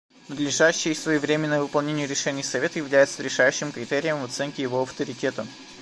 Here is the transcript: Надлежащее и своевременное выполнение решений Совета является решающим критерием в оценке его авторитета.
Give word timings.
Надлежащее 0.29 0.93
и 0.93 0.95
своевременное 0.95 1.61
выполнение 1.61 2.07
решений 2.07 2.41
Совета 2.41 2.79
является 2.79 3.21
решающим 3.21 3.71
критерием 3.71 4.19
в 4.19 4.23
оценке 4.23 4.63
его 4.63 4.81
авторитета. 4.81 5.45